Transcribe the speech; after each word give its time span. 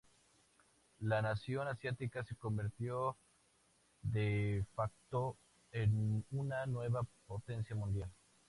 La 1.01 1.21
nación 1.21 1.67
asiática 1.67 2.23
se 2.23 2.35
convirtió 2.35 3.15
de 4.01 4.65
facto 4.73 5.37
en 5.73 6.25
una 6.31 6.65
nueva 6.65 7.03
potencia 7.27 7.75
mundial. 7.75 8.09